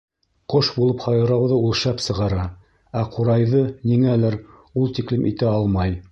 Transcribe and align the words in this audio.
Ҡош 0.51 0.69
булып 0.75 1.03
һайрауҙы 1.07 1.57
ул 1.65 1.75
шәп 1.81 1.99
сығара, 2.05 2.45
ә 3.01 3.03
ҡурайҙы, 3.17 3.61
ниңәлер, 3.91 4.39
ул 4.83 4.89
тиклем 5.01 5.29
итә 5.33 5.53
алмай. 5.59 5.95